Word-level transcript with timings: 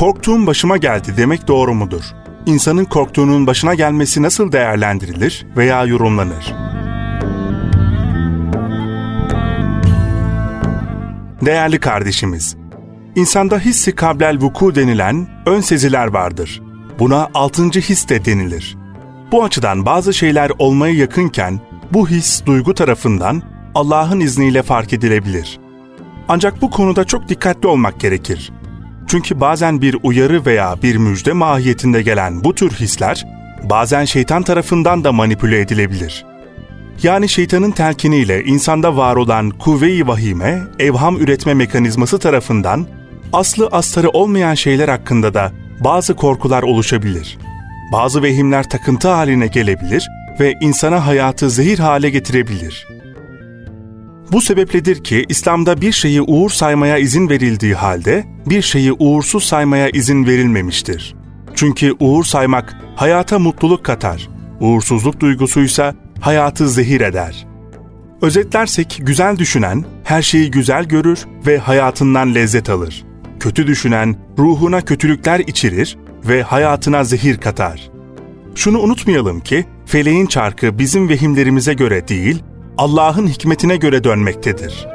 Korktuğum 0.00 0.46
başıma 0.46 0.76
geldi 0.76 1.14
demek 1.16 1.48
doğru 1.48 1.74
mudur? 1.74 2.02
İnsanın 2.46 2.84
korktuğunun 2.84 3.46
başına 3.46 3.74
gelmesi 3.74 4.22
nasıl 4.22 4.52
değerlendirilir 4.52 5.46
veya 5.56 5.84
yorumlanır? 5.84 6.54
Değerli 11.46 11.80
kardeşimiz, 11.80 12.56
insanda 13.16 13.58
hissi 13.58 13.94
kablel 13.94 14.40
vuku 14.40 14.74
denilen 14.74 15.28
ön 15.46 15.60
seziler 15.60 16.06
vardır. 16.06 16.62
Buna 16.98 17.28
altıncı 17.34 17.80
his 17.80 18.08
de 18.08 18.24
denilir. 18.24 18.76
Bu 19.32 19.44
açıdan 19.44 19.86
bazı 19.86 20.14
şeyler 20.14 20.52
olmaya 20.58 20.94
yakınken 20.94 21.60
bu 21.92 22.08
his 22.08 22.46
duygu 22.46 22.74
tarafından 22.74 23.42
Allah'ın 23.74 24.20
izniyle 24.20 24.62
fark 24.62 24.92
edilebilir. 24.92 25.60
Ancak 26.28 26.62
bu 26.62 26.70
konuda 26.70 27.04
çok 27.04 27.28
dikkatli 27.28 27.68
olmak 27.68 28.00
gerekir. 28.00 28.52
Çünkü 29.10 29.40
bazen 29.40 29.82
bir 29.82 29.96
uyarı 30.02 30.46
veya 30.46 30.76
bir 30.82 30.96
müjde 30.96 31.32
mahiyetinde 31.32 32.02
gelen 32.02 32.44
bu 32.44 32.54
tür 32.54 32.70
hisler 32.70 33.26
bazen 33.62 34.04
şeytan 34.04 34.42
tarafından 34.42 35.04
da 35.04 35.12
manipüle 35.12 35.60
edilebilir. 35.60 36.26
Yani 37.02 37.28
şeytanın 37.28 37.70
telkiniyle 37.70 38.44
insanda 38.44 38.96
var 38.96 39.16
olan 39.16 39.50
kuvve-i 39.50 40.06
vahime, 40.06 40.62
evham 40.78 41.16
üretme 41.16 41.54
mekanizması 41.54 42.18
tarafından 42.18 42.86
aslı 43.32 43.68
astarı 43.72 44.08
olmayan 44.10 44.54
şeyler 44.54 44.88
hakkında 44.88 45.34
da 45.34 45.52
bazı 45.84 46.16
korkular 46.16 46.62
oluşabilir. 46.62 47.38
Bazı 47.92 48.22
vehimler 48.22 48.70
takıntı 48.70 49.08
haline 49.08 49.46
gelebilir 49.46 50.08
ve 50.40 50.54
insana 50.60 51.06
hayatı 51.06 51.50
zehir 51.50 51.78
hale 51.78 52.10
getirebilir. 52.10 52.99
Bu 54.32 54.40
sebepledir 54.40 55.04
ki 55.04 55.24
İslam'da 55.28 55.80
bir 55.80 55.92
şeyi 55.92 56.22
uğur 56.22 56.50
saymaya 56.50 56.98
izin 56.98 57.28
verildiği 57.28 57.74
halde 57.74 58.24
bir 58.46 58.62
şeyi 58.62 58.92
uğursuz 58.92 59.44
saymaya 59.44 59.88
izin 59.88 60.26
verilmemiştir. 60.26 61.14
Çünkü 61.54 61.94
uğur 62.00 62.24
saymak 62.24 62.76
hayata 62.96 63.38
mutluluk 63.38 63.84
katar, 63.84 64.28
uğursuzluk 64.60 65.20
duygusuysa 65.20 65.94
hayatı 66.20 66.68
zehir 66.68 67.00
eder. 67.00 67.46
Özetlersek 68.22 68.98
güzel 69.02 69.38
düşünen 69.38 69.84
her 70.04 70.22
şeyi 70.22 70.50
güzel 70.50 70.84
görür 70.84 71.26
ve 71.46 71.58
hayatından 71.58 72.34
lezzet 72.34 72.70
alır. 72.70 73.04
Kötü 73.40 73.66
düşünen 73.66 74.16
ruhuna 74.38 74.80
kötülükler 74.80 75.40
içirir 75.40 75.98
ve 76.28 76.42
hayatına 76.42 77.04
zehir 77.04 77.36
katar. 77.36 77.90
Şunu 78.54 78.78
unutmayalım 78.78 79.40
ki 79.40 79.64
feleğin 79.86 80.26
çarkı 80.26 80.78
bizim 80.78 81.08
vehimlerimize 81.08 81.74
göre 81.74 82.08
değil, 82.08 82.42
Allah'ın 82.80 83.26
hikmetine 83.26 83.76
göre 83.76 84.04
dönmektedir. 84.04 84.86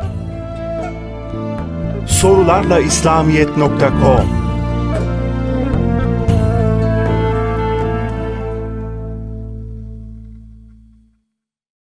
Sorularla 2.08 2.80
İslamiyet.com 2.80 4.45